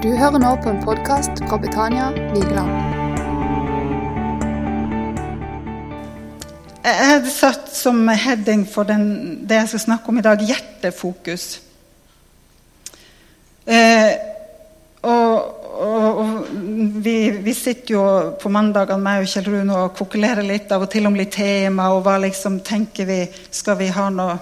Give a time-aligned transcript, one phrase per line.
[0.00, 2.70] Du hører nå på en podkast fra Betania Vigeland.
[6.80, 9.02] Jeg hadde satt som heading for den,
[9.44, 11.44] det jeg skal snakke om i dag, hjertefokus.
[13.68, 14.08] Eh,
[15.04, 16.48] og, og, og
[17.04, 18.06] vi, vi, sitter jo
[18.40, 21.90] på mandagene meg og Kjell Rune og kokulerer litt av og til om litt tema.
[21.92, 23.20] og hva liksom tenker vi,
[23.52, 24.38] Skal vi ha noe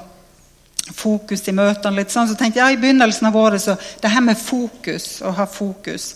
[0.95, 1.97] fokus i møtene.
[1.97, 5.21] litt sånn, Så tenkte jeg ja, i begynnelsen av året så det her med fokus,
[5.23, 6.15] å ha fokus,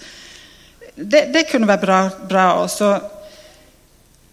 [0.94, 2.10] det, det kunne være bra.
[2.28, 3.00] bra også.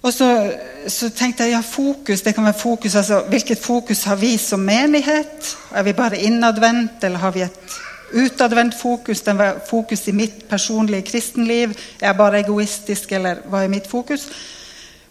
[0.01, 0.51] og så,
[0.87, 4.59] så, tenkte jeg ja, fokus, det kan være fokus, altså Hvilket fokus har vi som
[4.59, 5.57] menighet?
[5.73, 7.79] Er vi bare innadvendt, eller har vi et
[8.13, 9.21] utadvendt fokus?
[9.21, 11.69] Den var fokus i mitt personlige kristenliv?
[12.01, 14.29] Er jeg bare egoistisk, eller hva er mitt fokus?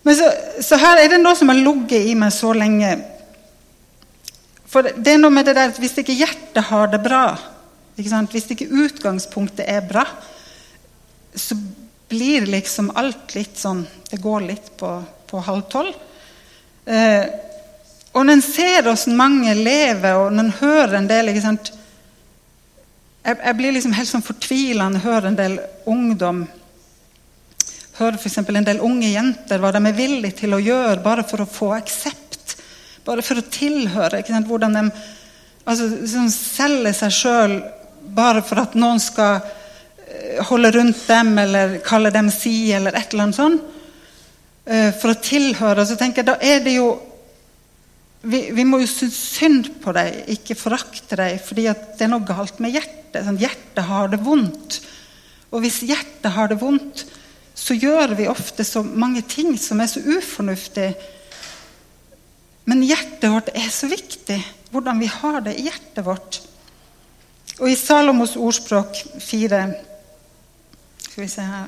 [0.02, 2.96] Men så, så her er det noe som har ligget i meg så lenge
[4.68, 7.24] for det er noe med det der at Hvis ikke hjertet har det bra,
[7.96, 10.04] hvis ikke utgangspunktet er bra,
[11.34, 11.56] så
[12.08, 14.92] blir liksom alt litt sånn Det går litt på,
[15.28, 15.96] på halv tolv.
[16.88, 17.24] Eh,
[18.12, 21.58] og når en ser hvordan mange lever, og når en hører en del jeg,
[23.44, 25.58] jeg blir liksom helt sånn fortvila når jeg hører en del
[25.90, 26.46] ungdom
[27.98, 28.36] Hører f.eks.
[28.38, 31.72] en del unge jenter hva de er villige til å gjøre bare for å få
[31.74, 32.17] aksept
[33.08, 34.20] bare for å tilhøre.
[34.46, 34.84] Hvordan de
[35.64, 37.56] altså, liksom selger seg sjøl
[38.14, 43.12] bare for at noen skal eh, holde rundt dem eller kalle dem si, eller et
[43.12, 43.74] eller annet sånt.
[44.68, 45.86] Eh, for å tilhøre.
[45.88, 46.92] Så tenker jeg, da er det jo
[48.28, 52.26] vi, vi må jo synes synd på deg, ikke forakte deg, fordi det er noe
[52.26, 53.22] galt med hjertet.
[53.24, 54.80] Sånn, hjertet har det vondt.
[55.54, 57.06] Og hvis hjertet har det vondt,
[57.58, 60.92] så gjør vi ofte så mange ting som er så ufornuftige
[62.68, 64.38] men hjertet vårt er så viktig,
[64.72, 66.40] hvordan vi har det i hjertet vårt.
[67.58, 69.62] Og i Salomos ordspråk 4
[71.00, 71.64] Skal vi se her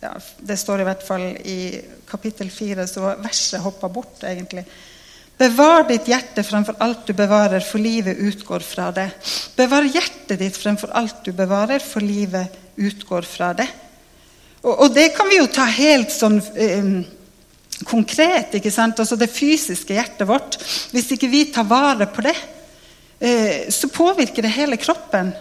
[0.00, 1.58] ja, Det står i hvert fall i
[2.08, 4.64] kapittel 4, så verset hoppa bort, egentlig.
[5.38, 9.10] Bevar ditt hjerte fremfor alt du bevarer, for livet utgår fra det.
[9.56, 13.68] Bevar hjertet ditt fremfor alt du bevarer, for livet utgår fra det.
[14.64, 16.90] Og, og det kan vi jo ta helt sånn eh,
[17.84, 18.54] konkret.
[18.54, 18.98] ikke sant?
[19.00, 20.58] Altså det fysiske hjertet vårt.
[20.92, 22.36] Hvis ikke vi tar vare på det,
[23.20, 25.32] eh, så påvirker det hele kroppen.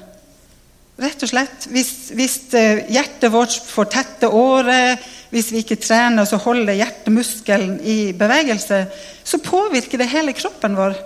[0.99, 1.69] Rett og slett.
[1.71, 4.99] Hvis, hvis eh, hjertet vårt får tette årer,
[5.29, 8.81] hvis vi ikke trener og holder hjertemuskelen i bevegelse,
[9.23, 10.97] så påvirker det hele kroppen vår.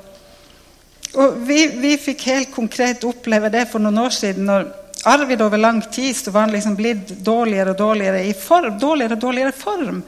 [1.13, 4.49] Og vi, vi fikk helt konkret oppleve det for noen år siden.
[4.49, 4.71] når
[5.05, 8.79] Arvid over lang tid så var han liksom blitt dårligere og dårligere i form.
[8.79, 10.03] dårligere og dårligere form.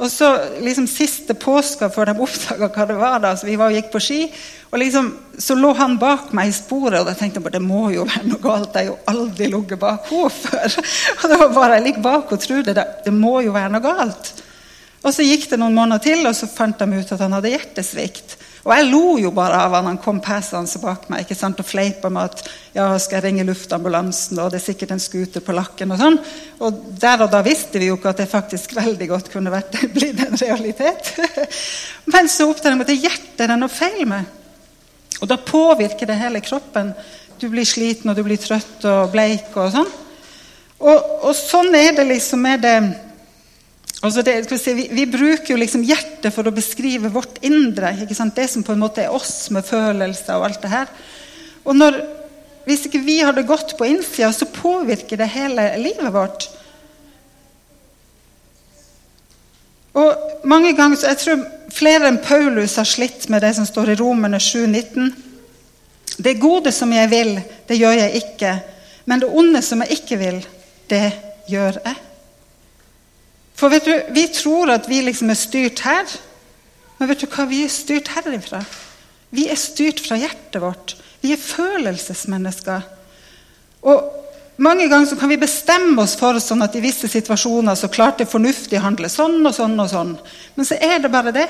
[0.00, 0.28] Og så
[0.64, 3.90] liksom Siste påska før de oppdaga hva det var, da, så vi var og gikk
[3.92, 4.20] på ski,
[4.70, 7.64] og liksom, så lå han bak meg i sporet, og da tenkte jeg bare det
[7.66, 8.76] må jo være noe galt.
[8.76, 10.76] Jeg har jo aldri ligget bak henne før.
[11.18, 13.84] Og det var bare jeg ligger bak og tror det, det må jo være noe
[13.84, 14.30] galt.
[15.00, 17.52] Og så gikk det noen måneder til, og så fant de ut at han hadde
[17.52, 18.36] hjertesvikt.
[18.60, 21.68] Og jeg lo jo bare av han han kom passende bak meg ikke sant, og
[21.68, 22.42] fleipa med at
[22.74, 25.94] ja, skal jeg ringe luftambulansen, og det er sikkert en scooter på lakken.
[25.94, 26.18] Og sånn.
[26.60, 29.80] Og der og da visste vi jo ikke at det faktisk veldig godt kunne vært,
[29.96, 31.14] blitt en realitet.
[32.12, 34.36] Men så oppdager jeg at hjertet er noe feil med.
[35.20, 36.92] Og da påvirker det hele kroppen.
[37.40, 39.92] Du blir sliten, og du blir trøtt og bleik og sånn.
[40.80, 42.76] Og, og sånn er det liksom med det
[44.00, 47.92] Altså det, si, vi, vi, bruker jo liksom hjertet for å beskrive vårt indre.
[48.08, 50.94] Det som på en måte er oss med følelser og alt det her.
[51.68, 52.00] Og når,
[52.64, 56.44] Hvis ikke vi har det godt på innsida, så påvirker det hele livet vårt.
[59.96, 63.90] Og mange ganger, så Jeg tror flere enn Paulus har slitt med det som står
[63.90, 65.10] i Romerne 7,19.
[66.18, 68.54] Det gode som jeg vil, det gjør jeg ikke.
[69.04, 70.46] Men det onde som jeg ikke vil,
[70.88, 71.12] det
[71.48, 72.09] gjør jeg.
[73.60, 76.08] For vet du, Vi tror at vi liksom er styrt her,
[76.98, 78.62] men vet du hva vi er styrt herifra?
[79.30, 80.96] Vi er styrt fra hjertet vårt.
[81.20, 82.88] Vi er følelsesmennesker.
[83.84, 84.16] Og
[84.60, 88.18] Mange ganger så kan vi bestemme oss for sånn at i visse situasjoner så klart
[88.20, 89.78] det fornuftig å handle sånn og sånn.
[89.80, 90.10] og sånn.
[90.54, 91.46] Men så er det bare det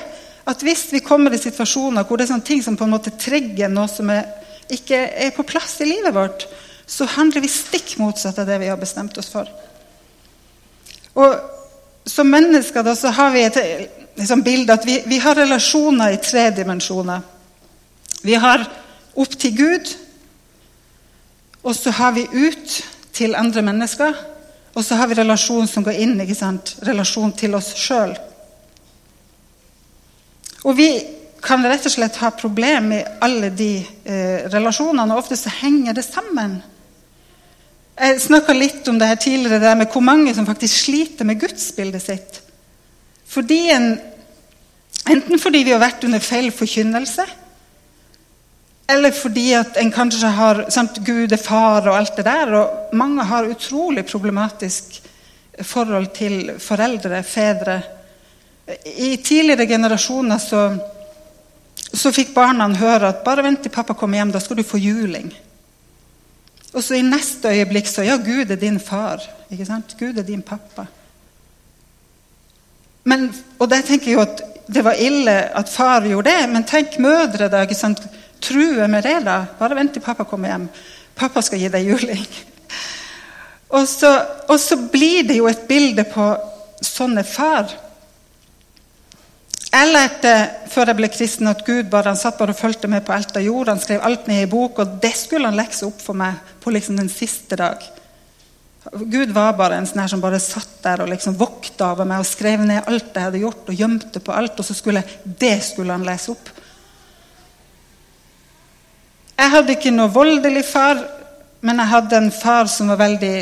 [0.47, 3.11] at hvis vi kommer i situasjoner hvor det er sånne ting som på en måte
[3.19, 4.29] trigger noe som er,
[4.71, 6.47] ikke er på plass i livet vårt,
[6.87, 9.51] så handler vi stikk motsatt av det vi har bestemt oss for.
[11.19, 11.60] Og
[12.05, 13.57] som mennesker da, så har vi et
[14.17, 17.21] liksom, bilde at vi, vi, har relasjoner i tre dimensjoner.
[18.21, 18.65] Vi har
[19.13, 19.93] opp til Gud,
[21.61, 22.81] og så har vi ut
[23.13, 24.17] til andre mennesker.
[24.73, 26.77] Og så har vi relasjon som går inn, ikke sant?
[26.87, 28.13] relasjon til oss sjøl.
[30.63, 30.87] Og vi
[31.41, 35.97] kan rett og slett ha problemer med alle de eh, relasjonene, og ofte så henger
[35.97, 36.59] det sammen.
[38.01, 41.37] Jeg snakka litt om det her tidligere, det med hvor mange som faktisk sliter med
[41.43, 42.39] gudsbildet sitt.
[43.29, 43.91] Fordi en,
[45.05, 47.27] enten fordi vi har vært under feil forkynnelse,
[48.91, 52.49] eller fordi at en kanskje har sant, Gud er far og alt det der.
[52.57, 54.97] Og mange har utrolig problematisk
[55.61, 57.77] forhold til foreldre, fedre.
[58.97, 60.65] I tidligere generasjoner så,
[61.93, 64.81] så fikk barna høre at bare vent til pappa kommer hjem, da skal du få
[64.81, 65.31] juling.
[66.73, 69.23] Og så i neste øyeblikk så Ja, Gud er din far.
[69.51, 69.95] ikke sant?
[69.99, 70.85] Gud er din pappa.
[73.03, 74.41] Men, og der tenker jeg jo at
[74.73, 77.61] det var ille at far gjorde det, men tenk mødre, da.
[77.61, 77.99] ikke sant?
[78.41, 79.45] True med det, da.
[79.59, 80.69] Bare vent til pappa kommer hjem.
[81.15, 82.25] Pappa skal gi deg juling.
[83.69, 84.09] Og så,
[84.49, 86.25] og så blir det jo et bilde på
[86.83, 87.71] sånne far.
[89.71, 90.31] Jeg lærte
[90.67, 93.37] før jeg ble kristen, at Gud bare, han satt bare og fulgte med på alt
[93.39, 93.69] av jord.
[93.71, 96.73] Han skrev alt ned i bok, og det skulle han lekse opp for meg på
[96.75, 97.85] liksom den siste dag.
[98.91, 102.23] Gud var bare en sånn her som bare satt der og liksom vokta over meg
[102.23, 105.55] og skrev ned alt jeg hadde gjort, og gjemte på alt, og så skulle det
[105.63, 106.51] skulle han lese opp.
[109.37, 110.99] Jeg hadde ikke noe voldelig far,
[111.63, 113.35] men jeg hadde en far som var veldig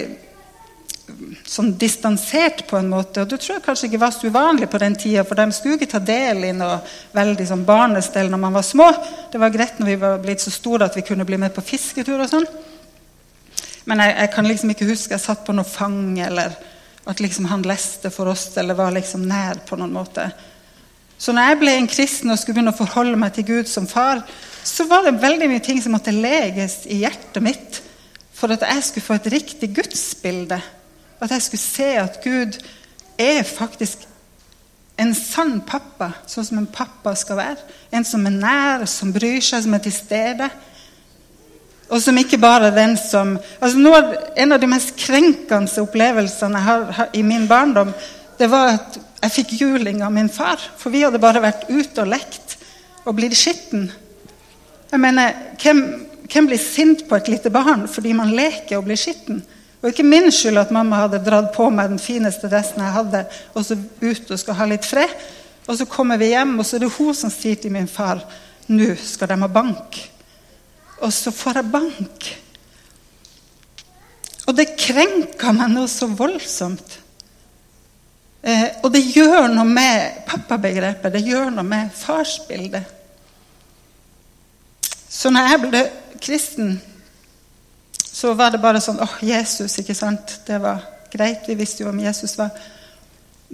[1.47, 3.23] sånn distansert på en måte.
[3.23, 5.91] Og det tror kanskje ikke var så uvanlig på den tida, for de skulle ikke
[5.93, 6.79] ta del i noe
[7.15, 8.89] veldig sånn barnestell når man var små.
[9.31, 11.65] Det var greit når vi var blitt så store at vi kunne bli med på
[11.65, 12.47] fisketur og sånn.
[13.89, 16.53] Men jeg, jeg, kan liksom ikke huske jeg satt på noe fang, eller
[17.09, 20.27] at liksom han leste for oss, eller var liksom nær på noen måte.
[21.19, 23.89] Så når jeg ble en kristen og skulle begynne å forholde meg til Gud som
[23.89, 24.21] far,
[24.63, 27.79] så var det veldig mye ting som måtte leges i hjertet mitt
[28.39, 30.59] for at jeg skulle få et riktig gudsbilde
[31.19, 32.59] at jeg skulle se at Gud
[33.19, 34.07] er faktisk
[34.99, 37.67] en sann pappa, sånn som en pappa skal være.
[37.95, 40.49] En som er nær, som bryr seg, som er til stede.
[41.89, 44.01] Og som ikke bare er den som altså noe,
[44.35, 47.93] En av de mest krenkende opplevelsene jeg har, har i min barndom,
[48.37, 50.59] det var at jeg fikk juling av min far.
[50.77, 52.57] For vi hadde bare vært ute og lekt
[53.05, 53.89] og blitt skitten.
[54.91, 55.81] Jeg mener, hvem,
[56.29, 59.41] hvem blir sint på et lite barn fordi man leker og blir skitten?
[59.79, 63.23] Og ikke min skyld at mamma hadde dratt på meg den fineste dressen jeg hadde,
[63.55, 65.13] og så ut og skal ha litt fred.
[65.69, 68.23] Og så kommer vi hjem, og så er det hun som sier til min far
[68.69, 69.97] nå skal de ha bank.
[70.99, 72.27] Og så får jeg bank.
[74.49, 76.99] Og det krenka meg noe så voldsomt.
[78.41, 82.95] Eh, og det gjør noe med pappabegrepet, det gjør noe med farsbildet.
[85.09, 85.81] Så når jeg ble
[86.21, 86.77] kristen
[88.19, 90.41] så var det bare sånn åh, Jesus, ikke sant?
[90.47, 91.45] Det var greit.
[91.47, 92.51] Vi visste jo hvem Jesus var.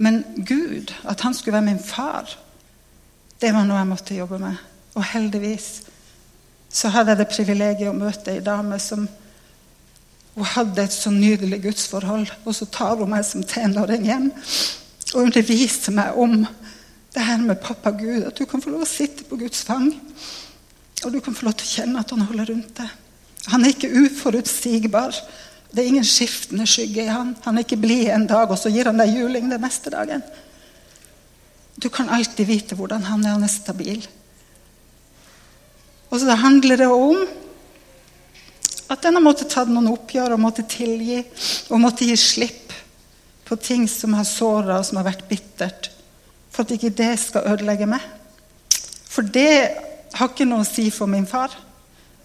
[0.02, 2.32] Men Gud, at han skulle være min far,
[3.40, 4.58] det var noe jeg måtte jobbe med.
[4.96, 5.68] Og heldigvis
[6.72, 9.06] så hadde jeg det privilegiet å møte ei dame som
[10.34, 12.26] hun hadde et så nydelig gudsforhold.
[12.42, 14.28] Og så tar hun meg som tenåring hjem
[15.14, 16.40] og underviser meg om
[17.14, 18.26] det her med pappa Gud.
[18.26, 19.92] At du kan få lov å sitte på Guds fang.
[21.06, 23.02] Og du kan få lov til å kjenne at han holder rundt deg.
[23.52, 25.14] Han er ikke uforutsigbar.
[25.70, 27.34] Det er ingen skiftende skygge i han.
[27.44, 30.24] Han er ikke blid en dag, og så gir han deg juling den neste dagen.
[31.76, 33.36] Du kan alltid vite hvordan han er.
[33.36, 34.06] Han er stabil.
[36.10, 37.26] Og så handler det om
[38.88, 41.18] at en har måttet ta noen oppgjør og måtte tilgi
[41.74, 42.74] og måtte gi slipp
[43.46, 45.90] på ting som har såra og som har vært bittert,
[46.50, 48.02] for at ikke det skal ødelegge meg.
[49.06, 49.50] For det
[50.16, 51.52] har ikke noe å si for min far.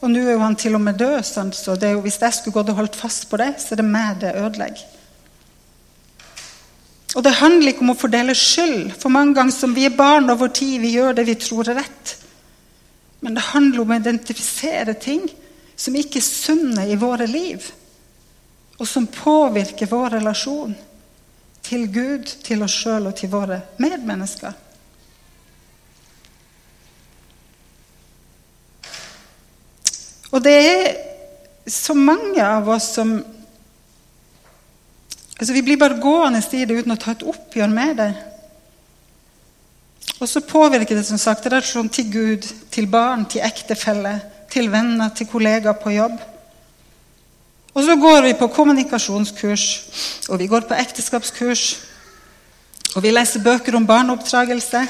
[0.02, 1.20] Og nå er jo han til og med død,
[1.54, 3.82] så det er jo, hvis jeg skulle gått og holdt fast på det, så er
[3.82, 4.88] det meg det ødelegger.
[7.12, 10.32] Og det handler ikke om å fordele skyld, for mange ganger som vi er barn
[10.32, 12.16] over tid, vi gjør det vi tror er rett.
[13.22, 15.28] Men det handler om å identifisere ting
[15.76, 17.68] som ikke er sunne i våre liv,
[18.80, 20.74] og som påvirker vår relasjon
[21.62, 24.56] til Gud, til oss sjøl og til våre medmennesker.
[30.32, 30.98] Og det er
[31.68, 33.20] så mange av oss som
[35.42, 38.12] altså Vi blir bare gående i det uten å ta et oppgjør med det.
[40.22, 44.20] Og så påvirker det som sagt relasjonen til Gud, til barn, til ektefelle,
[44.54, 46.20] til venner, til kollegaer på jobb.
[47.74, 49.66] Og så går vi på kommunikasjonskurs,
[50.30, 51.64] og vi går på ekteskapskurs.
[52.96, 54.84] Og vi leser bøker om barneoppdragelse.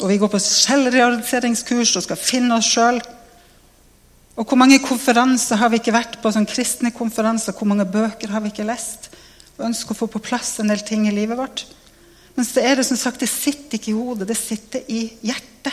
[0.00, 3.00] Og vi går på selvrealiseringskurs og skal finne oss sjøl.
[4.36, 7.56] Og hvor mange konferanser har vi ikke vært på, sånn kristne konferanser?
[7.56, 9.08] Hvor mange bøker har vi ikke lest?
[9.56, 11.64] Og ønsker å få på plass en del ting i livet vårt.
[12.36, 15.72] Men så er det som sagt, det sitter ikke i hodet, det sitter i hjertet.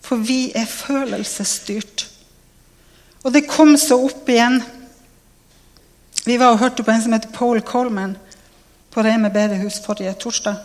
[0.00, 2.06] For vi er følelsesstyrt.
[3.26, 4.60] Og det kom så opp igjen
[6.26, 8.16] Vi var og hørte på en som heter Paul Coleman
[8.90, 10.56] på Reme bedehus forrige torsdag.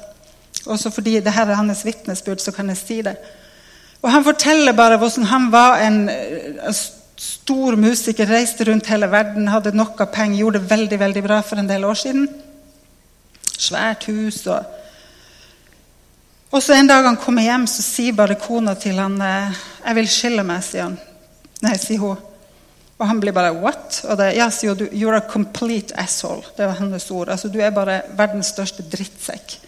[0.66, 3.14] Også fordi det her er hans vitnesbyrd, så kan jeg si det.
[4.02, 6.74] Og Han forteller bare hvordan han var en, en
[7.22, 11.42] stor musiker, reiste rundt hele verden, hadde nok av penger, gjorde det veldig veldig bra
[11.46, 12.28] for en del år siden.
[13.62, 14.78] Svært hus og
[16.52, 20.08] Og så En dag han kommer hjem, så sier bare kona til han 'Jeg vil
[20.08, 20.98] skille meg', sier han.
[21.62, 22.18] Nei, sier hun.
[23.00, 26.56] Og han blir bare 'what?' Og det, ja, sier hun, 'You're a complete asshole'.
[26.58, 27.30] Det var hennes ord.
[27.30, 29.60] Altså, Du er bare verdens største drittsekk.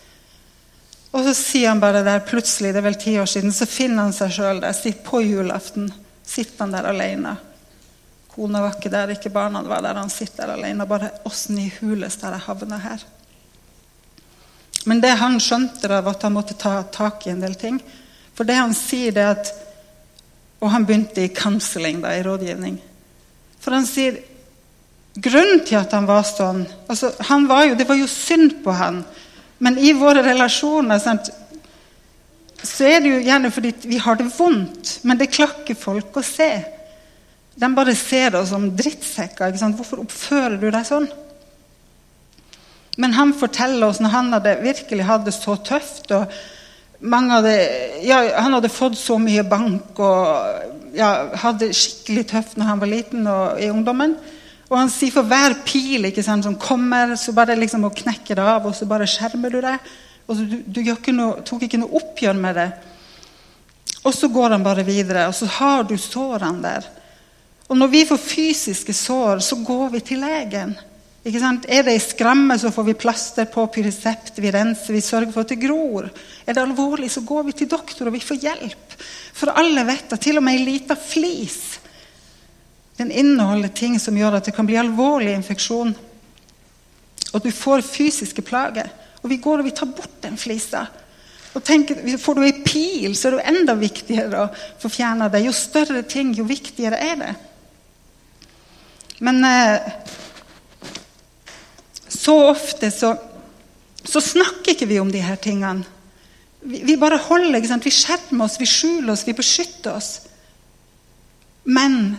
[1.14, 4.04] Og så sier han bare der plutselig, det er vel ti år siden, så finner
[4.04, 4.72] han seg sjøl der.
[4.72, 5.94] Sitter på julaften.
[6.26, 7.36] Sitter han der alene.
[8.34, 10.00] Kona var ikke der, ikke barna var der.
[10.00, 10.88] Han sitter der alene.
[10.90, 13.04] Bare åssen i huleste har jeg havna her?
[14.90, 17.78] Men det han skjønte, da, var at han måtte ta tak i en del ting.
[18.34, 19.54] For det han sier, det er at
[20.64, 22.78] Og han begynte i counseling, da, i rådgivning.
[23.60, 24.22] For han sier
[25.20, 28.72] grunnen til at han var sånn altså, han var jo, Det var jo synd på
[28.72, 29.02] han.
[29.60, 31.28] Men i våre relasjoner sant,
[32.64, 34.98] så er det jo gjerne fordi vi har det vondt.
[35.04, 36.50] Men det klakker folk å se.
[37.60, 39.54] De bare ser oss som drittsekker.
[39.78, 41.10] Hvorfor oppfører du deg sånn?
[42.98, 46.28] Men han forteller oss når han hadde virkelig hatt det så tøft og
[47.04, 47.54] hadde,
[48.06, 51.10] ja, Han hadde fått så mye bank og ja,
[51.42, 54.16] hadde skikkelig tøft når han var liten og i ungdommen.
[54.70, 58.42] Og han sier for hver pil sant, som kommer, så bare liksom å knekke det
[58.42, 59.92] av, og så bare skjermer du deg.
[60.28, 62.70] Og du, du ikke noe, tok ikke noe oppgjør med det.
[64.04, 66.88] Og så går han bare videre, og så har du sårene der.
[67.72, 70.74] Og når vi får fysiske sår, så går vi til legen.
[71.24, 75.46] Er det ei skramme, så får vi plaster på pyresept, vi renser, vi sørger for
[75.46, 76.10] at det gror.
[76.44, 78.98] Er det alvorlig, så går vi til doktor, og vi får hjelp.
[79.34, 81.80] For alle vet at til og med ei lita flis
[82.98, 85.96] den inneholder ting som gjør at det kan bli alvorlig infeksjon.
[87.34, 88.92] Og du får fysiske plager.
[89.24, 90.86] Og vi går og vi tar bort den flisa.
[91.54, 94.52] Og tenker, Får du ei pil, så er det jo enda viktigere å
[94.82, 95.46] få fjerna det.
[95.46, 97.34] Jo større ting, jo viktigere er det.
[99.24, 99.94] Men eh,
[102.10, 103.14] så ofte så,
[104.04, 105.86] så, snakker ikke vi om de her tingene.
[106.64, 107.88] Vi, vi bare holder, ikke sant?
[107.88, 110.12] vi skjermer oss, vi skjuler oss, vi beskytter oss.
[111.64, 112.16] Men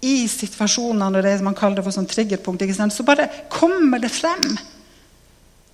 [0.00, 4.54] i situasjoner når det man kaller det for sånn triggerpunkt, så bare kommer det frem.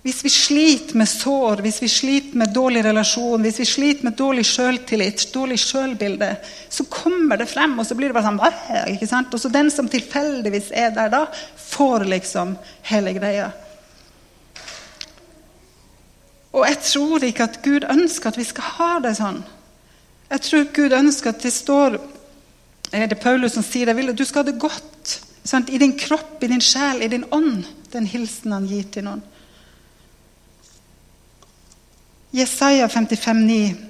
[0.07, 4.15] Hvis vi sliter med sår, hvis vi sliter med dårlig relasjon, hvis vi sliter med
[4.15, 6.29] dårlig selvtillit, dårlig selvbilde,
[6.71, 9.35] så kommer det frem, og så blir det bare sånn ikke sant?
[9.35, 11.25] Og så den som tilfeldigvis er der da,
[11.59, 12.55] får liksom
[12.87, 13.51] hele greia.
[16.55, 19.43] Og jeg tror ikke at Gud ønsker at vi skal ha det sånn.
[20.31, 21.99] Jeg tror Gud ønsker at det står
[22.95, 25.67] er det Paulus som sier det, du skal ha det godt sant?
[25.67, 27.65] i din kropp, i din sjel, i din ånd.
[27.91, 29.33] Den hilsen han gir til noen.
[32.31, 33.87] Jesaja 55, 55,9.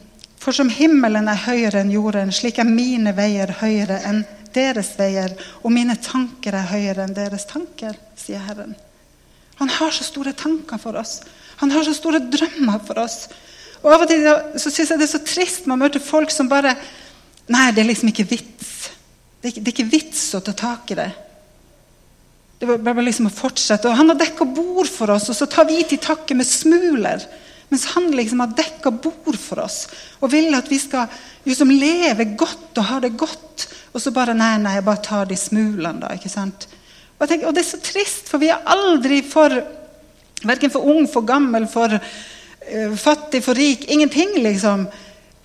[0.47, 4.21] For som himmelen er høyere enn jorden, slik er mine veier høyere enn
[4.55, 8.77] deres veier, og mine tanker er høyere enn deres tanker, sier Herren.
[9.57, 11.19] Han har så store tanker for oss.
[11.59, 13.25] Han har så store drømmer for oss.
[13.81, 14.23] Og Av og til
[14.61, 16.75] så syns jeg det er så trist man møter folk som bare
[17.47, 18.71] Nei, det er liksom ikke vits.
[19.39, 21.05] Det er ikke, det er ikke vits å ta tak i det.
[22.59, 23.87] Det er bare liksom å fortsette.
[23.87, 27.23] Og Han har dekka bord for oss, og så tar vi til takke med smuler.
[27.69, 29.81] Mens han liksom har dekka bord for oss
[30.21, 31.09] og vil at vi skal
[31.47, 33.67] liksom leve godt og ha det godt.
[33.91, 36.13] Og så bare Nei, nei, jeg bare tar de smulene, da.
[36.15, 36.67] ikke sant?
[37.17, 39.55] Og, tenker, og det er så trist, for vi er aldri for
[40.45, 43.87] Verken for ung, for gammel, for uh, fattig, for rik.
[43.89, 44.83] Ingenting, liksom.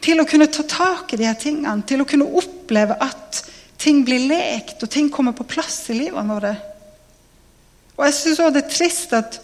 [0.05, 1.81] Til å kunne ta tak i de her tingene.
[1.88, 3.41] Til å kunne oppleve at
[3.81, 6.61] ting blir lekt, og ting kommer på plass i livet vårt.
[7.97, 9.41] Og jeg synes også det er trist at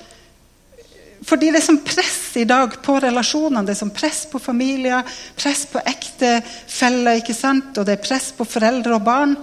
[1.28, 3.66] fordi det er sånn press i dag på relasjonene.
[3.66, 5.04] Det er sånn press på familier,
[5.36, 7.76] press på ektefeller, ikke sant?
[7.76, 9.34] og det er press på foreldre og barn.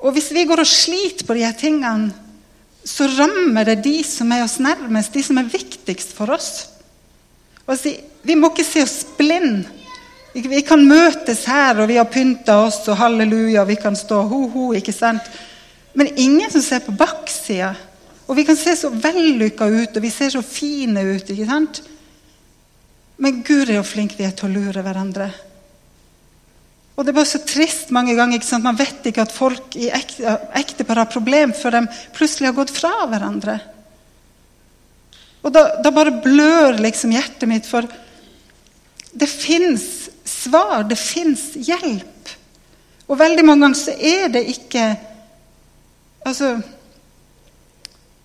[0.00, 2.10] Og hvis vi går og sliter på de her tingene,
[2.84, 6.50] så rammer det de som er oss nærmest, de som er viktigst for oss.
[7.76, 7.92] Si,
[8.26, 9.68] vi må ikke se oss blind.
[10.32, 14.70] Vi kan møtes her, og vi har pynta oss, og halleluja, vi kan stå ho-ho,
[14.78, 15.26] ikke sant?
[15.94, 17.74] Men ingen som ser på baksida.
[18.30, 21.30] Og vi kan se så vellykka ut, og vi ser så fine ut.
[21.30, 21.80] ikke sant?
[23.18, 25.26] Men Gud er jo flink vi er til å lure hverandre.
[26.94, 28.38] Og Det er bare så trist mange ganger.
[28.38, 28.64] ikke sant?
[28.64, 31.82] Man vet ikke at folk i ekte, ektepar har problem før de
[32.14, 33.58] plutselig har gått fra hverandre.
[35.42, 37.88] Og da, da bare blør liksom hjertet mitt, for
[39.10, 42.34] det fins svar, det fins hjelp.
[43.08, 44.90] Og veldig mange ganger så er det ikke
[46.20, 46.50] Altså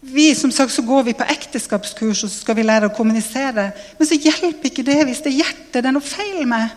[0.05, 3.71] Vi som sagt, så går vi på ekteskapskurs og så skal vi lære å kommunisere.
[3.97, 6.75] Men så hjelper ikke det hvis det er hjertet det er noe feil med.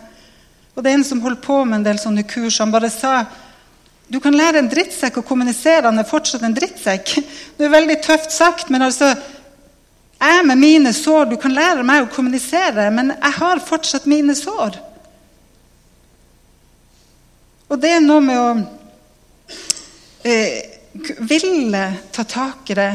[0.73, 3.21] Og det er en som holdt på med en del sånne kurs, han bare sa
[4.09, 7.11] du kan lære en drittsekk å kommunisere, han er fortsatt en drittsekk.
[7.57, 9.13] Det er veldig tøft sagt, men altså
[10.19, 14.33] Jeg med mine sår, du kan lære meg å kommunisere, men jeg har fortsatt mine
[14.35, 14.75] sår.
[17.69, 18.49] Og det er noe med å
[20.27, 20.57] eh,
[21.23, 22.89] ville ta tak i det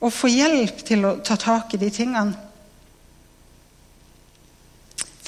[0.00, 2.46] og få hjelp til å ta tak i de tingene.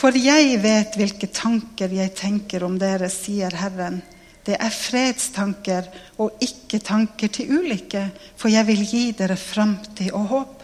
[0.02, 4.00] For jeg vet hvilke tanker jeg tenker om dere, sier Herren.
[4.42, 5.86] Det er fredstanker
[6.18, 10.56] og ikke tanker til ulykke, for jeg vil gi dere framtid og håp.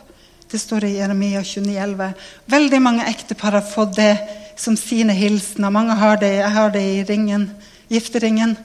[0.51, 2.11] Det står i Jeremia 29,11.
[2.51, 4.15] Veldig mange ektepar har fått det
[4.59, 5.71] som sine hilsener.
[5.71, 6.33] Mange har det.
[6.41, 7.51] Jeg har det i ringen,
[7.93, 8.57] gifteringen.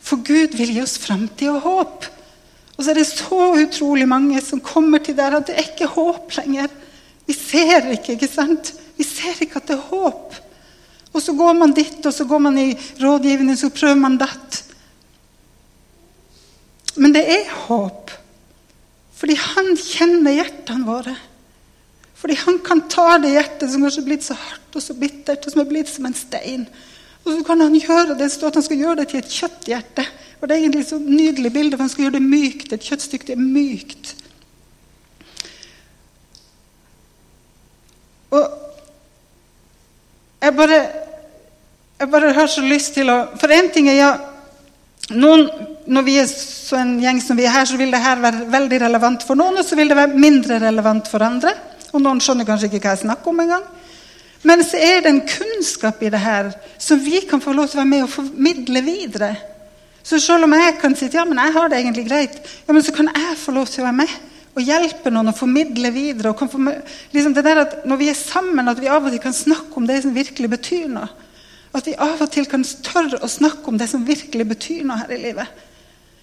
[0.00, 2.08] For Gud vil gi oss framtid og håp.
[2.78, 5.90] Og så er det så utrolig mange som kommer til der at det er ikke
[5.90, 6.70] håp lenger.
[7.26, 8.70] Vi ser ikke, ikke sant?
[8.96, 10.36] Vi ser ikke at det er håp.
[11.12, 12.68] Og så går man dit, og så går man i
[13.02, 14.62] rådgivende, så prøver man det.
[16.96, 18.12] Men det er håp.
[19.18, 21.16] Fordi han kjenner hjertene våre.
[22.18, 25.46] Fordi han kan ta det hjertet som kanskje er blitt så hardt og så bittert,
[25.46, 26.66] og som er blitt som en stein.
[27.24, 30.06] Og så kan han gjøre det, stå at han skal gjøre det til et kjøtthjerte.
[30.40, 32.72] Og Det er egentlig et så nydelig bilde, for han skal gjøre det mykt.
[32.72, 34.14] Et kjøttstykke er mykt.
[38.30, 38.44] Og
[40.42, 40.78] jeg bare,
[41.98, 44.10] jeg bare har så lyst til å For én ting er ja,
[45.16, 45.48] noen,
[45.88, 48.44] Når vi er så en gjeng som vi er her, så vil det her være
[48.52, 51.54] veldig relevant for noen, og så vil det være mindre relevant for andre.
[51.96, 53.64] Og noen skjønner kanskje ikke hva jeg snakker om engang.
[54.44, 57.78] Men så er det en kunnskap i det her som vi kan få lov til
[57.78, 59.30] å være med og formidle videre.
[60.08, 62.84] Så selv om jeg kan si ja, men jeg har det egentlig greit, ja, men
[62.84, 64.16] så kan jeg få lov til å være med
[64.58, 66.32] og hjelpe noen å formidle videre.
[66.32, 66.58] og få,
[67.12, 69.76] liksom det der at Når vi er sammen, at vi av og til kan snakke
[69.76, 71.08] om det som virkelig betyr noe.
[71.74, 74.98] At vi av og til kan tørre å snakke om det som virkelig betyr noe
[74.98, 75.46] her i livet.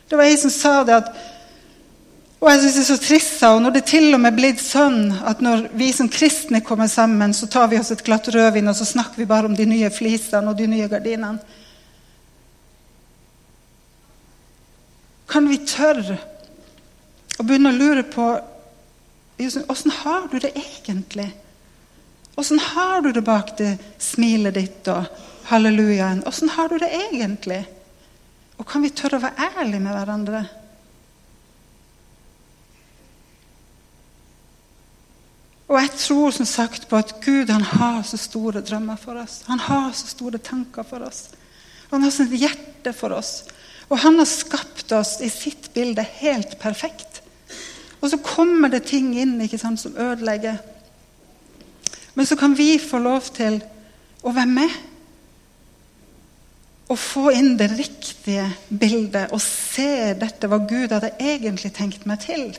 [0.10, 1.16] Det var ei som sa det at
[2.46, 4.60] og jeg synes det er så trist, og Når det til og med er blitt
[4.62, 8.68] sånn at når vi som kristne kommer sammen, så tar vi oss et glatt rødvin
[8.68, 11.40] og så snakker vi bare om de nye flisene og de nye gardinene.
[15.28, 16.18] Kan vi tørre
[17.40, 18.28] å begynne å lure på
[19.68, 21.30] åssen har du det egentlig?
[22.36, 25.08] Åssen har du det bak det smilet ditt og
[25.50, 26.24] hallelujaen?
[26.28, 27.64] Åssen har du det egentlig?
[28.60, 30.46] Og kan vi tørre å være ærlige med hverandre?
[35.66, 39.42] Og jeg tror som sagt på at Gud han har så store drømmer for oss.
[39.48, 41.30] Han har så store tanker for oss.
[41.90, 43.46] Han har sitt hjerte for oss.
[43.90, 47.22] Og han har skapt oss i sitt bilde helt perfekt.
[48.02, 50.58] Og så kommer det ting inn ikke sant, som ødelegger.
[52.16, 53.60] Men så kan vi få lov til
[54.26, 54.76] å være med
[56.86, 62.22] og få inn det riktige bildet og se dette hva Gud hadde egentlig tenkt meg
[62.28, 62.52] til.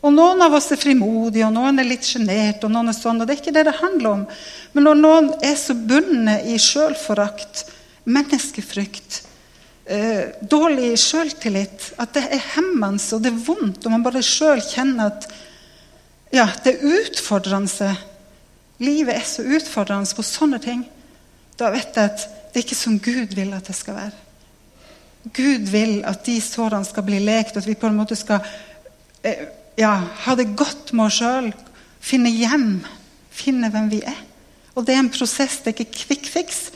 [0.00, 2.66] Og Noen av oss er frimodige, og noen er litt sjenerte.
[2.66, 4.26] og noen er sånn, og Det er ikke det det handler om.
[4.72, 7.66] Men når noen er så bundet i sjølforakt,
[8.04, 9.22] menneskefrykt,
[9.90, 14.62] eh, dårlig sjøltillit, at det er hemmende og det er vondt, og man bare sjøl
[14.62, 15.28] kjenner at
[16.30, 17.90] ja, det er utfordrende
[18.80, 20.86] Livet er så utfordrende på sånne ting.
[21.60, 24.14] Da vet jeg at det er ikke som Gud vil at det skal være.
[25.36, 28.40] Gud vil at de sårene skal bli lekt, at vi på en måte skal
[29.20, 29.42] eh,
[29.76, 29.92] ja,
[30.24, 31.50] ha det godt med oss sjøl.
[32.00, 32.80] Finne hjem.
[33.28, 34.16] Finne hvem vi er.
[34.72, 36.69] Og det er en prosess, det er ikke fix.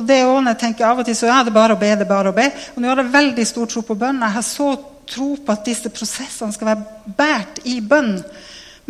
[0.00, 2.06] Og det også, jeg tenker Av og til så er det bare å be, det
[2.06, 2.46] er bare å be.
[2.74, 4.22] Og nå har jeg veldig stor tro på bønn.
[4.24, 4.70] Jeg har så
[5.10, 8.14] tro på at disse prosessene skal være båret i bønn.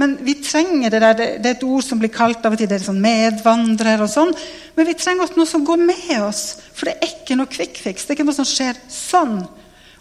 [0.00, 2.70] Men vi trenger det der, det er et ord som blir kalt av og til
[2.70, 4.00] det er sånn medvandrer.
[4.00, 4.30] og sånn,
[4.76, 6.44] Men vi trenger også noe som går med oss.
[6.72, 8.04] For det er ikke noe quick fix.
[8.04, 9.42] Det er ikke noe som skjer sånn.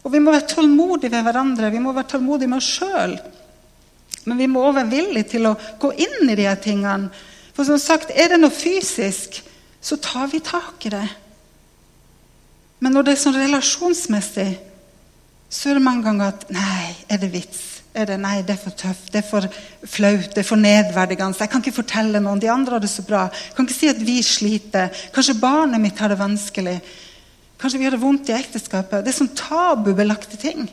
[0.06, 1.74] Og vi må være tålmodige ved hverandre.
[1.74, 3.18] Vi må være tålmodige med oss sjøl.
[4.30, 7.10] Men vi må også være villige til å gå inn i de her tingene.
[7.58, 9.42] For som sagt, er det noe fysisk,
[9.82, 11.08] så tar vi tak i det.
[12.80, 14.52] Men når det er sånn relasjonsmessig,
[15.50, 17.66] så er det mange ganger at Nei, er det vits?
[17.98, 19.46] Er det, nei, det er for tøft, det er for
[19.90, 21.40] flaut, det er for nedverdigende.
[21.42, 22.40] Jeg kan ikke fortelle noen.
[22.40, 23.24] De andre har det så bra.
[23.34, 24.94] Jeg kan ikke si at vi sliter.
[25.16, 26.78] Kanskje barnet mitt har det vanskelig.
[27.60, 29.02] Kanskje vi har det vondt i ekteskapet.
[29.04, 30.70] Det er sånn tabubelagte ting.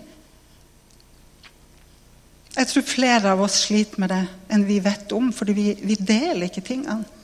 [2.57, 5.97] Jeg tror flere av oss sliter med det enn vi vet om, fordi vi, vi
[5.97, 7.16] deler ikke tingene.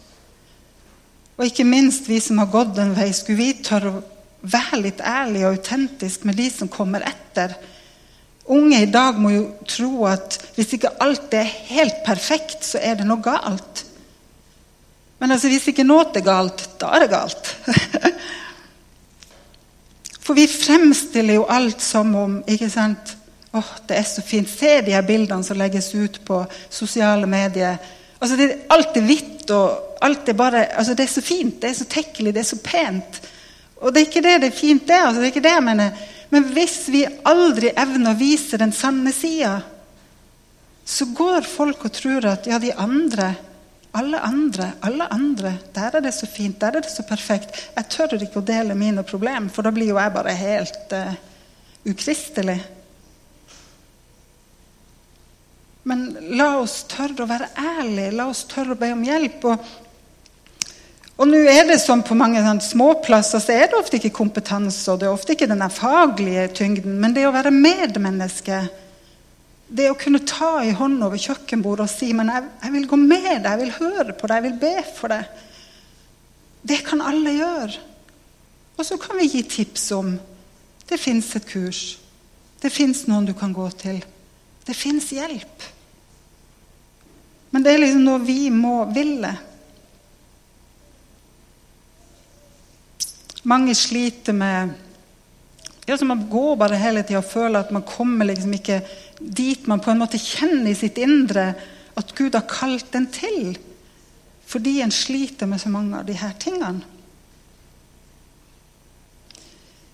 [1.42, 4.02] Og ikke minst vi som har gått en vei, skulle vi tørre å
[4.46, 7.56] være litt ærlige og autentiske med de som kommer etter.
[8.46, 13.00] Unge i dag må jo tro at hvis ikke alt er helt perfekt, så er
[13.00, 13.82] det noe galt.
[15.18, 17.50] Men altså, hvis ikke noe er galt, da er det galt.
[20.22, 23.16] For vi fremstiller jo alt som om ikke sant?
[23.50, 24.46] Åh, det er så fint.
[24.46, 27.82] Se de her bildene som legges ut på sosiale medier.
[28.22, 31.70] Altså, det, alt er hvitt, og alt er bare altså, Det er så fint, det
[31.70, 33.20] er så tekkelig, det er så pent.
[33.82, 34.98] Og det er ikke det det er fint, det.
[35.02, 36.02] Altså, det er ikke det jeg mener.
[36.30, 39.56] Men hvis vi aldri evner å vise den sanne sida,
[40.86, 43.34] så går folk og tror at ja, de andre
[43.92, 47.58] alle andre, alle andre, der er det så fint, der er det så perfekt.
[47.76, 51.10] Jeg tør ikke å dele mine problemer, for da blir jo jeg bare helt uh,
[51.84, 52.56] ukristelig.
[55.88, 56.04] Men
[56.38, 59.48] la oss tørre å være ærlige, la oss tørre å be om hjelp.
[59.50, 59.72] Og,
[61.16, 65.00] og nå er det som på mange småplasser så er det ofte ikke kompetanse, og
[65.00, 68.62] det er ofte ikke den faglige tyngden, men det å være medmenneske
[69.72, 72.98] det å kunne ta i hånda over kjøkkenbordet og si men jeg, jeg, vil gå
[73.00, 75.46] med deg, jeg vil høre på deg, jeg vil be for deg,
[76.62, 77.80] det kan alle gjøre.
[78.76, 80.12] Og så kan vi gi tips om
[80.88, 81.80] det fins et kurs,
[82.60, 84.02] det fins noen du kan gå til.
[84.66, 85.64] Det fins hjelp.
[87.50, 89.32] Men det er liksom noe vi må ville.
[93.42, 94.78] Mange sliter med
[95.86, 98.78] ja, så Man går bare hele tida og føler at man kommer liksom ikke
[99.18, 101.48] dit man på en måte kjenner i sitt indre
[101.98, 103.56] at Gud har kalt den til.
[104.46, 106.86] Fordi en sliter med så mange av her tingene.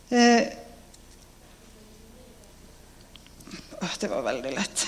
[0.09, 0.45] Eh,
[3.79, 4.87] å, det var veldig lett.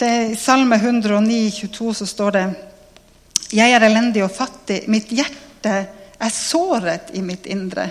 [0.00, 2.44] Det I Salme 109, 22 så står det
[3.52, 4.84] Jeg er elendig og fattig.
[4.88, 5.74] Mitt hjerte
[6.20, 7.88] er såret i mitt indre.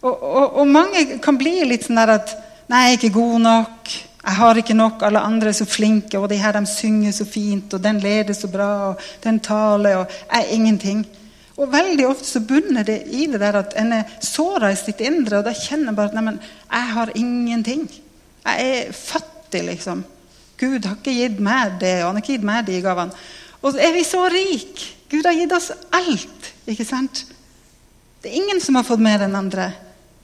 [0.00, 3.42] Og, og, og mange kan bli litt sånn der at Nei, jeg er ikke god
[3.44, 3.90] nok.
[4.26, 5.02] Jeg har ikke nok.
[5.06, 8.34] Alle andre er så flinke, og de her de synger så fint, og den leder
[8.34, 11.04] så bra, og den taler, og jeg er ingenting.
[11.56, 15.00] Og veldig ofte så bunner det i det der at en er såra i sitt
[15.00, 17.86] indre, og da kjenner en bare at neimen, jeg har ingenting.
[18.44, 20.04] Jeg er fattig, liksom.
[20.60, 23.24] Gud har ikke gitt meg det, og han har ikke gitt meg de gavene.
[23.62, 24.92] Og så er vi så rike.
[25.10, 26.52] Gud har gitt oss alt.
[26.66, 27.24] ikke sant?
[28.22, 29.70] Det er ingen som har fått mer enn andre.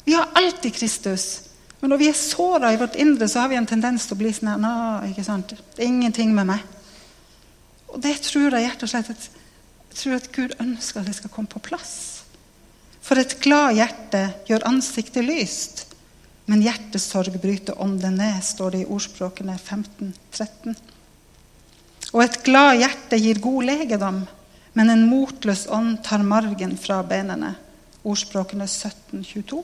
[0.05, 1.45] Vi har alt i Kristus.
[1.81, 4.21] Men når vi er såra i vårt indre, så har vi en tendens til å
[4.21, 4.66] bli sånn
[5.09, 5.55] ikke sant?
[5.75, 6.64] Det er ingenting med meg.
[7.92, 9.29] Og det tror jeg hjertet og slett at,
[9.92, 12.24] jeg tror at Gud ønsker at det skal komme på plass.
[13.05, 15.83] For et glad hjerte gjør ansiktet lyst,
[16.48, 20.78] men hjertesorg bryter ånden ned, står det i ordspråkene 15, 13.
[22.12, 24.22] Og et glad hjerte gir god legedom,
[24.72, 27.52] men en motløs ånd tar margen fra benene
[28.02, 29.61] ordspråkene 1722.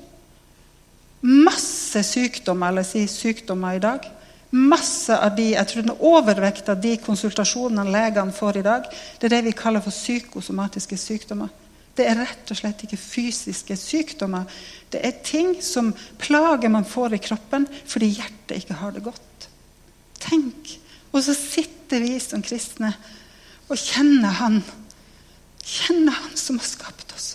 [1.24, 4.04] Masse sykdommer eller si sykdommer i dag.
[4.50, 8.86] Masse av de, jeg tror den Overvekt av de konsultasjonene legene får i dag,
[9.20, 11.50] det er det vi kaller for psykosomatiske sykdommer.
[11.98, 14.46] Det er rett og slett ikke fysiske sykdommer.
[14.88, 15.90] Det er ting som
[16.22, 19.48] plager man får i kroppen fordi hjertet ikke har det godt.
[20.22, 20.76] Tenk!
[21.12, 22.92] Og så sitter vi som kristne
[23.68, 24.62] og kjenner Han.
[25.64, 27.34] Kjenner Han som har skapt oss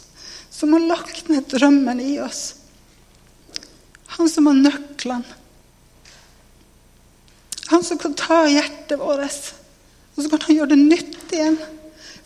[0.63, 2.55] som har lagt ned drømmen i oss.
[4.15, 5.39] Han som har nøklene.
[7.71, 9.53] Han som kan ta hjertet vårt,
[10.15, 11.57] og så kan han gjøre det nytt igjen.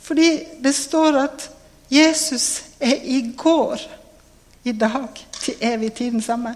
[0.02, 0.30] Fordi
[0.64, 1.48] det står at
[1.92, 3.82] Jesus er i går,
[4.68, 6.54] i dag, til evig tid den samme.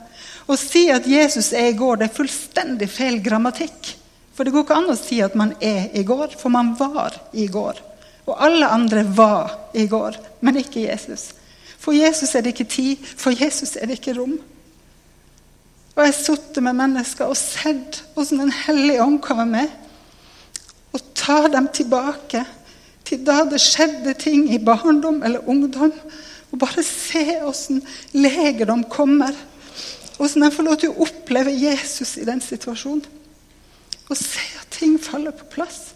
[0.48, 3.94] Å si at Jesus er i går, det er fullstendig feil grammatikk.
[4.36, 7.16] For det går ikke an å si at man er i går, for man var
[7.32, 7.80] i går.
[8.28, 11.30] Og alle andre var i går, men ikke Jesus.
[11.82, 14.38] For Jesus er det ikke tid, for Jesus er det ikke rom.
[16.02, 19.70] Og jeg har sittet med mennesker og sett hvordan Den hellige ånd kommer med
[20.92, 22.42] og tar dem tilbake
[23.06, 25.94] til da det skjedde ting i barndom eller ungdom.
[26.50, 27.84] Og bare se hvordan
[28.18, 29.38] legedom kommer.
[30.18, 33.06] Hvordan jeg får lov til å oppleve Jesus i den situasjonen.
[34.10, 35.94] Og se at ting faller på plass.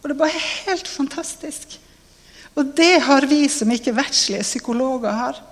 [0.00, 1.74] Og det er bare helt fantastisk.
[2.54, 5.42] Og det har vi som ikke verdslige psykologer har.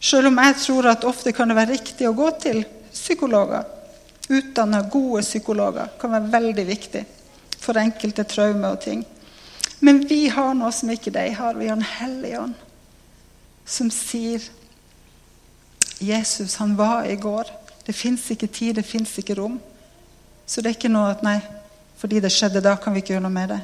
[0.00, 3.64] Selv om jeg tror at ofte kan det være riktig å gå til psykologer.
[4.28, 7.04] Utdanna, gode psykologer kan være veldig viktig
[7.60, 9.04] for enkelte traumer og ting.
[9.84, 11.58] Men vi har noe som ikke de har.
[11.58, 12.54] Vi har en hellig ånd
[13.64, 14.42] som sier
[15.98, 17.48] Jesus, han var i går.
[17.86, 19.56] Det fins ikke tid, det fins ikke rom.
[20.46, 21.38] Så det er ikke noe at nei,
[21.96, 23.60] fordi det skjedde da, kan vi ikke gjøre noe med det.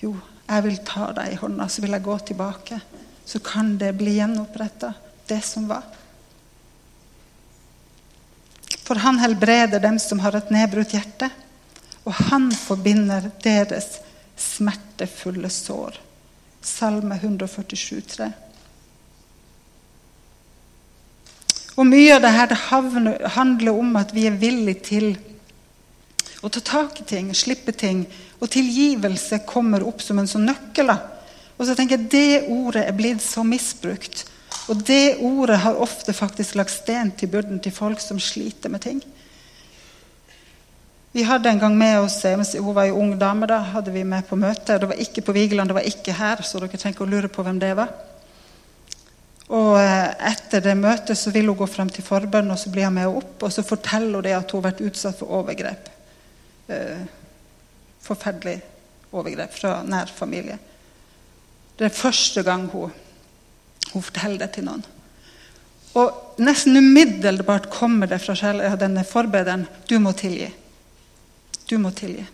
[0.00, 0.14] Jo,
[0.46, 2.80] jeg vil ta deg i hånda, så vil jeg gå tilbake.
[3.26, 4.94] Så kan det bli gjenoppretta,
[5.28, 5.84] det som var.
[8.90, 11.30] For han helbreder dem som har et nedbrutt hjerte,
[12.02, 14.00] og han forbinder deres
[14.34, 16.00] smertefulle sår.
[16.60, 18.32] Salme 147, 147,3.
[21.80, 25.06] Og Mye av dette det handler om at vi er villige til
[26.44, 28.02] å ta tak i ting, slippe ting.
[28.40, 30.92] Og tilgivelse kommer opp som en sånn nøkkel.
[31.56, 34.26] Og så tenker jeg Det ordet er blitt så misbrukt.
[34.70, 38.84] Og det ordet har ofte faktisk lagt sten til byrden til folk som sliter med
[38.84, 39.00] ting.
[41.12, 43.46] Vi hadde en gang med oss, Hun var en ung dame.
[43.46, 44.78] da, hadde vi med på møte.
[44.78, 47.28] Det var ikke på Vigeland, det var ikke her, så dere trenger ikke å lure
[47.28, 47.88] på hvem det var.
[49.48, 52.86] Og eh, Etter det møtet så vil hun gå frem til forbønn og så blir
[52.86, 53.42] hun med opp.
[53.42, 55.90] Og så forteller hun det at hun har vært utsatt for overgrep.
[56.68, 57.02] Eh,
[58.00, 58.60] forferdelig
[59.10, 60.58] overgrep fra nær familie.
[61.76, 62.92] Det er første gang hun
[63.92, 64.82] hun forteller det til noen.
[65.98, 70.50] Og nesten umiddelbart kommer det fra denne forbederen du må tilgi.
[71.66, 72.24] Du må tilgi.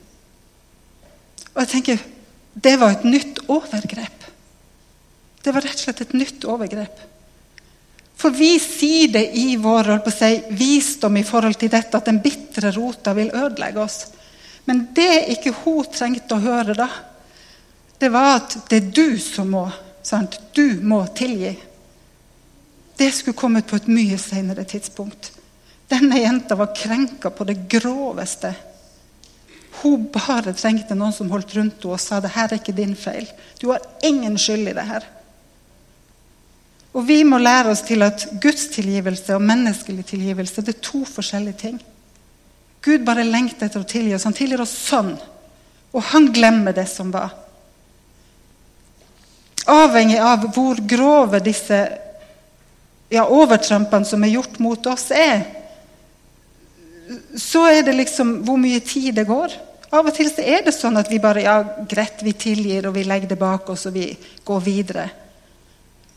[1.55, 2.05] Og jeg tenker
[2.57, 4.25] det var et nytt overgrep.
[5.45, 7.01] Det var rett og slett et nytt overgrep.
[8.16, 12.73] For vi sier det i vår si, visdom i forhold til dette at den bitre
[12.73, 14.07] rota vil ødelegge oss.
[14.64, 16.88] Men det ikke hun trengte å høre da,
[18.01, 19.66] det var at det er du som må.
[20.07, 20.38] Sant?
[20.55, 21.57] Du må tilgi.
[22.97, 25.33] Det skulle kommet på et mye senere tidspunkt.
[25.90, 28.53] Denne jenta var krenka på det groveste.
[29.83, 32.95] Hun bare trengte noen som holdt rundt henne og sa det her er ikke din
[32.97, 33.27] feil.
[33.61, 35.09] Du har ingen skyld i det her.
[36.97, 41.03] Og Vi må lære oss til at Guds tilgivelse og menneskelig tilgivelse det er to
[41.05, 41.81] forskjellige ting.
[42.81, 44.25] Gud bare lengter etter å tilgi oss.
[44.25, 45.12] Han tilgir oss sånn.
[45.92, 47.35] Og han glemmer det som var.
[49.66, 51.79] Avhengig av hvor grove disse
[53.11, 55.42] ja, overtrampene som er gjort mot oss, er,
[57.38, 59.55] så er det liksom hvor mye tid det går.
[59.94, 62.96] Av og til så er det sånn at vi bare ja, greit, vi tilgir og
[62.96, 64.11] vi legger det bak oss og vi
[64.46, 65.07] går videre.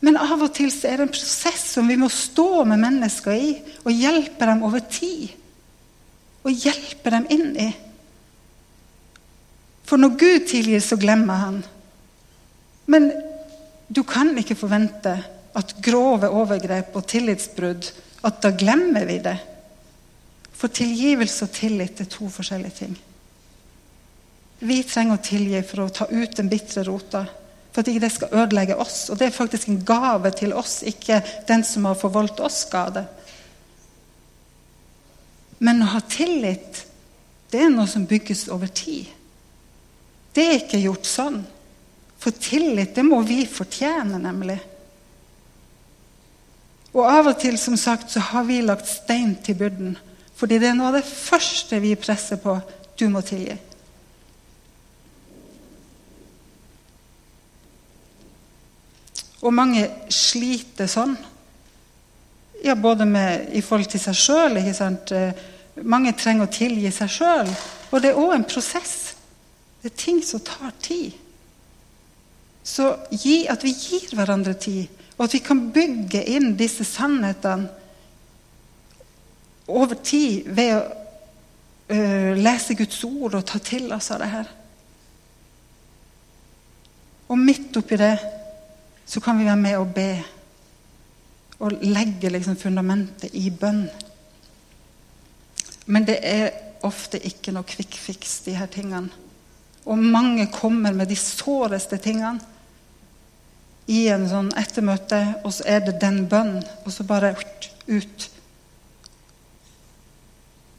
[0.00, 3.36] Men av og til så er det en prosess som vi må stå med mennesker
[3.36, 3.52] i
[3.84, 5.28] og hjelpe dem over tid.
[6.40, 7.68] Og hjelpe dem inn i.
[9.84, 11.58] For når Gud tilgir, så glemmer han.
[12.90, 13.10] Men
[13.90, 15.16] du kan ikke forvente
[15.58, 17.88] at grove overgrep og tillitsbrudd
[18.26, 19.36] at da glemmer vi det.
[20.54, 22.96] For tilgivelse og tillit er to forskjellige ting.
[24.60, 27.24] Vi trenger å tilgi for å ta ut den bitre rota.
[27.72, 29.08] For at ikke det skal ødelegge oss.
[29.10, 33.06] Og det er faktisk en gave til oss, ikke den som har forvoldt oss skade.
[35.64, 36.84] Men å ha tillit,
[37.50, 39.08] det er noe som bygges over tid.
[40.36, 41.40] Det er ikke gjort sånn.
[42.20, 44.58] For tillit, det må vi fortjene, nemlig.
[46.92, 49.96] Og av og til som sagt, så har vi lagt stein til byrden.
[50.36, 52.58] Fordi det er noe av det første vi presser på.
[52.98, 53.56] Du må tilgi.
[59.40, 61.14] Og mange sliter sånn.
[62.60, 64.60] Ja, både med, i forhold til seg sjøl.
[65.82, 67.48] mange trenger å tilgi seg sjøl.
[67.90, 69.14] Og det er òg en prosess.
[69.80, 71.12] Det er ting som tar tid.
[72.64, 77.68] Så gi, at vi gir hverandre tid, og at vi kan bygge inn disse sannhetene
[79.70, 84.50] over tid ved å uh, lese Guds ord og ta til oss av det her.
[87.30, 88.14] Og midt oppi det
[89.06, 90.10] så kan vi være med og be.
[91.60, 93.84] Og legge liksom fundamentet i bønn.
[95.86, 96.50] Men det er
[96.86, 99.10] ofte ikke noe kvikkfiks, de her tingene.
[99.88, 102.40] Og mange kommer med de såreste tingene
[103.90, 107.32] i en sånn ettermøte, og så er det den bønn, og så bare
[107.88, 108.26] ut.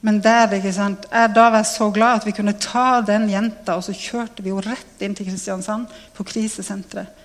[0.02, 3.28] Men der, ikke sant, jeg da var jeg så glad at vi kunne ta den
[3.30, 7.20] jenta, og så kjørte vi henne rett inn til Kristiansand, på krisesenteret.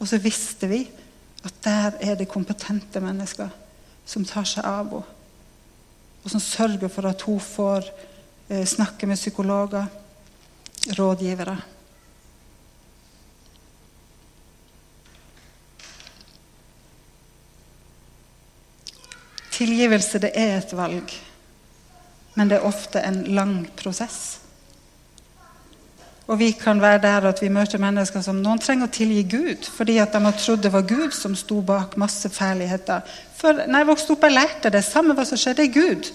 [0.00, 0.84] Og så visste vi
[1.42, 3.50] at der er det kompetente mennesker
[4.06, 5.18] som tar seg av henne.
[6.22, 7.88] Og som sørger for at hun får
[8.46, 9.88] eh, snakke med psykologer,
[10.98, 11.56] rådgivere.
[19.52, 21.12] Tilgivelse det er et valg,
[22.34, 24.38] men det er ofte en lang prosess.
[26.26, 29.66] Og vi kan være der at vi møter mennesker som noen trenger å tilgi Gud
[29.68, 33.02] fordi at de har trodd det var Gud som sto bak masse fæligheter.
[33.36, 34.84] For når jeg vokste opp, jeg lærte det.
[34.86, 36.12] Samme hva som skjedde, er Gud.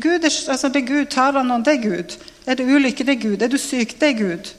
[0.00, 1.04] Gud er, altså det er Gud.
[1.12, 2.16] Tar han noen, det er Gud.
[2.46, 3.42] Er det ulykke, det er Gud.
[3.42, 4.52] Er du syk, det er Gud.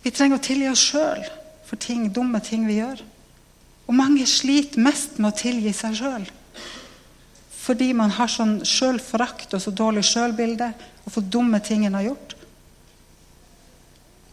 [0.00, 1.24] Vi trenger å tilgi oss sjøl
[1.68, 3.02] for ting, dumme ting vi gjør.
[3.86, 6.28] Og mange sliter mest med å tilgi seg sjøl.
[7.60, 10.70] fordi man har sånn sjølforakt og så dårlig sjølbilde
[11.04, 12.32] og for dumme ting en har gjort.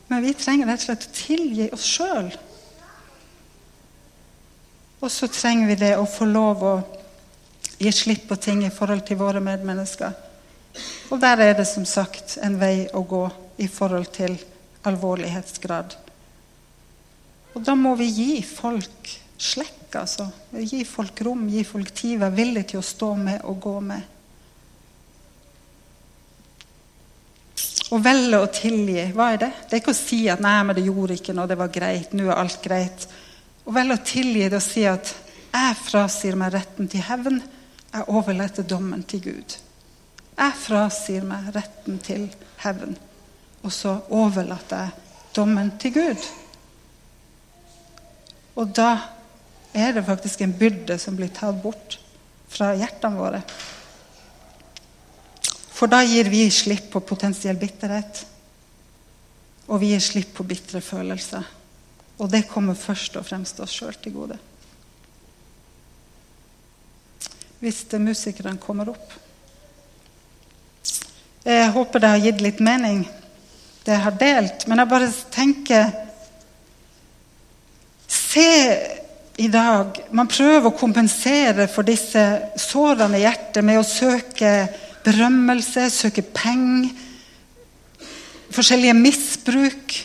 [0.08, 2.32] Men vi trenger rett og slett å tilgi oss sjøl.
[5.04, 6.74] Og så trenger vi det å få lov å
[7.78, 10.16] gi slipp på ting i forhold til våre medmennesker.
[11.12, 13.24] Og der er det som sagt en vei å gå
[13.64, 14.36] i forhold til
[14.88, 15.96] alvorlighetsgrad.
[17.56, 20.28] Og da må vi gi folk slekk, altså.
[20.58, 24.14] Gi folk rom, gi folk tid, være villig til å stå med og gå med.
[27.88, 29.52] Å velge å tilgi, hva er det?
[29.64, 32.14] Det er ikke å si at 'nei, men det gjorde ikke noe, det var greit',
[32.14, 33.08] nå er alt greit.
[33.66, 35.16] Å velge å tilgi det å si at
[35.54, 37.42] 'jeg frasier meg retten til hevn',
[37.94, 39.58] jeg overlater dommen til Gud.
[40.38, 42.28] Jeg frasier meg retten til
[42.62, 42.98] hevn,
[43.64, 44.92] og så overlater jeg
[45.38, 46.28] dommen til Gud.
[48.58, 48.92] Og da
[49.78, 52.00] er det faktisk en byrde som blir tatt bort
[52.50, 53.42] fra hjertene våre.
[55.78, 58.24] For da gir vi slipp på potensiell bitterhet.
[59.68, 61.46] Og vi gir slipp på bitre følelser.
[62.18, 64.40] Og det kommer først og fremst oss sjøl til gode.
[67.60, 69.14] Hvis musikerne kommer opp.
[71.48, 73.06] Jeg håper det har gitt litt mening,
[73.86, 74.68] det jeg har delt.
[74.68, 75.96] Men jeg bare tenker
[78.08, 78.50] Se
[79.38, 82.22] i dag Man prøver å kompensere for disse
[82.62, 84.52] sårene i hjertet med å søke
[85.06, 86.92] berømmelse, søke penger,
[88.52, 89.98] forskjellige misbruk.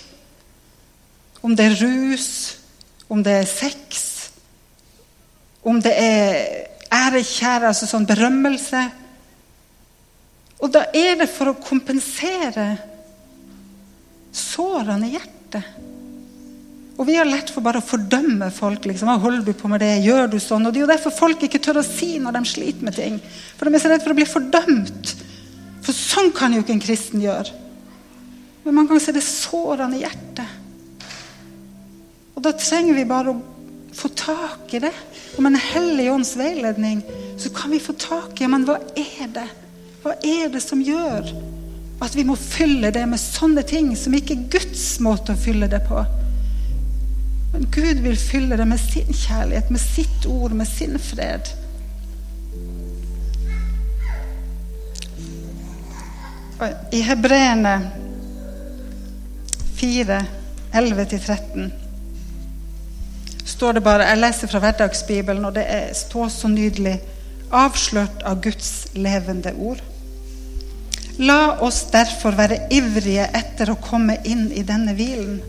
[1.42, 2.28] Om det er rus,
[3.10, 4.04] om det er sex,
[5.66, 8.82] om det er ærekjære, altså sånn berømmelse.
[10.62, 12.66] Og da er det for å kompensere
[14.32, 15.80] sårene i hjertet.
[17.00, 18.84] Og vi har lett for bare å fordømme folk.
[18.86, 20.66] liksom, hva holder du på med det, gjør du sånn?
[20.66, 23.18] Og Det er jo derfor folk ikke tør å si når de sliter med ting.
[23.56, 25.14] For de er så redd for å bli fordømt.
[25.82, 27.58] For sånn kan jo ikke en kristen gjøre.
[28.62, 30.58] Men mange ganger er det sårene i hjertet.
[32.36, 33.51] Og da trenger vi bare å
[33.92, 34.92] få tak i det.
[35.36, 37.02] Og med Den hellige ånds veiledning
[37.38, 39.48] så kan vi få tak i men hva er det
[40.02, 41.28] Hva er det som gjør
[42.02, 45.68] at vi må fylle det med sånne ting som ikke er Guds måte å fylle
[45.70, 46.00] det på?
[47.52, 51.52] Men Gud vil fylle det med sin kjærlighet, med sitt ord, med sin fred.
[56.90, 57.76] I Hebreerne
[59.78, 60.18] 4,
[60.72, 61.81] 11-13
[63.62, 66.98] står det bare Jeg leser fra Hverdagsbibelen, og det står så nydelig
[67.54, 69.78] avslørt av Guds levende ord.
[71.22, 75.42] La oss derfor være ivrige etter å komme inn i denne hvilen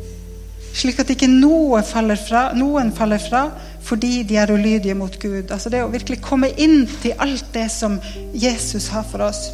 [0.73, 3.43] slik at ikke noe faller fra, noen faller fra
[3.83, 5.51] fordi de er ulydige mot Gud.
[5.51, 7.99] Altså Det å virkelig komme inn til alt det som
[8.33, 9.49] Jesus har for oss.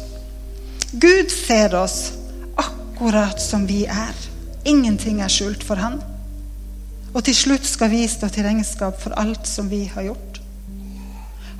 [0.92, 2.12] Gud ser oss
[2.56, 4.16] akkurat som vi er.
[4.64, 5.98] Ingenting er skjult for Han.
[7.14, 10.40] Og til slutt skal vi stå til regnskap for alt som vi har gjort.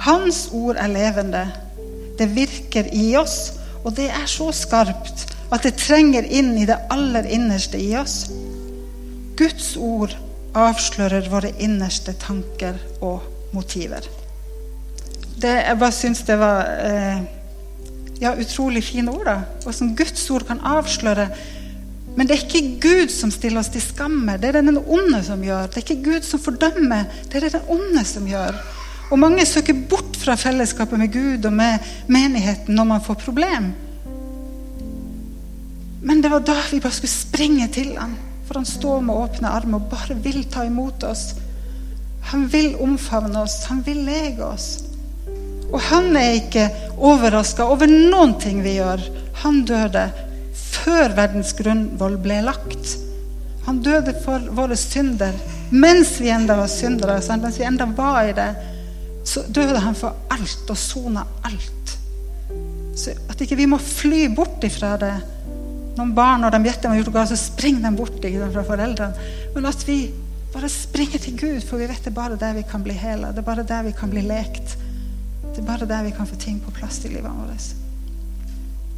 [0.06, 1.42] Hans ord er levende.
[2.18, 3.52] Det virker i oss,
[3.84, 8.28] og det er så skarpt at det trenger inn i det aller innerste i oss.
[9.36, 10.14] Guds ord
[10.56, 14.06] avslører våre innerste tanker og motiver.
[15.40, 17.22] Det, jeg bare syns det var eh,
[18.20, 19.24] ja, utrolig fine ord.
[19.26, 21.30] da, Hvordan Guds ord kan avsløre.
[22.20, 24.34] Men det er ikke Gud som stiller oss til skamme.
[24.36, 25.70] Det er det den onde som gjør.
[25.72, 27.06] Det er ikke Gud som fordømmer.
[27.24, 28.58] Det er det den onde som gjør.
[29.08, 33.72] Og mange søker bort fra fellesskapet med Gud og med menigheten når man får problem.
[36.04, 38.12] Men det var da vi bare skulle springe til ham.
[38.44, 41.30] For han står med åpne armer og bare vil ta imot oss.
[42.34, 44.74] Han vil omfavne oss, han vil lege oss.
[45.72, 46.68] Og han er ikke
[47.00, 49.08] overraska over noen ting vi gjør.
[49.40, 50.10] Han døde
[50.84, 52.96] før verdens grunnvoll ble lagt.
[53.66, 55.36] Han døde for våre synder
[55.70, 57.20] mens vi enda var syndere.
[57.38, 58.50] Mens vi enda var i det,
[59.24, 61.96] så døde han for alt og sona alt.
[62.98, 65.14] Så at ikke vi må fly bort ifra det
[66.00, 69.28] noen barn når de gjetter har gjort galt, så springer de bort fra foreldrene.
[69.54, 69.98] Men at vi
[70.54, 73.34] bare springer til Gud, for vi vet det er bare der vi kan bli hele.
[73.34, 74.76] Det er bare der vi kan bli lekt.
[75.50, 77.79] Det er bare der vi kan få ting på plass i livet vårt.